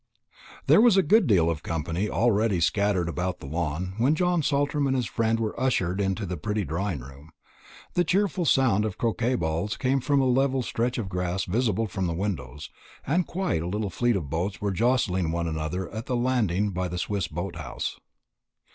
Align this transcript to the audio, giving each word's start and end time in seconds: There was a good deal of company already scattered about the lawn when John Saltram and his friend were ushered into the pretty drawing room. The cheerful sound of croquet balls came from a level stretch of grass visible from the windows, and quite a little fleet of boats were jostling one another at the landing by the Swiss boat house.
There 0.65 0.81
was 0.81 0.97
a 0.97 1.03
good 1.03 1.27
deal 1.27 1.47
of 1.47 1.61
company 1.61 2.09
already 2.09 2.59
scattered 2.59 3.07
about 3.07 3.39
the 3.39 3.45
lawn 3.45 3.93
when 3.99 4.15
John 4.15 4.41
Saltram 4.41 4.87
and 4.87 4.95
his 4.95 5.05
friend 5.05 5.39
were 5.39 5.53
ushered 5.59 6.01
into 6.01 6.25
the 6.25 6.37
pretty 6.37 6.65
drawing 6.65 7.01
room. 7.01 7.29
The 7.93 8.03
cheerful 8.03 8.45
sound 8.45 8.83
of 8.83 8.97
croquet 8.97 9.35
balls 9.35 9.77
came 9.77 9.99
from 10.01 10.19
a 10.19 10.25
level 10.25 10.63
stretch 10.63 10.97
of 10.97 11.07
grass 11.07 11.43
visible 11.45 11.85
from 11.85 12.07
the 12.07 12.15
windows, 12.15 12.71
and 13.05 13.27
quite 13.27 13.61
a 13.61 13.67
little 13.67 13.91
fleet 13.91 14.15
of 14.15 14.27
boats 14.27 14.59
were 14.59 14.71
jostling 14.71 15.31
one 15.31 15.45
another 15.47 15.87
at 15.93 16.07
the 16.07 16.15
landing 16.15 16.71
by 16.71 16.87
the 16.87 16.97
Swiss 16.97 17.27
boat 17.27 17.55
house. 17.55 17.99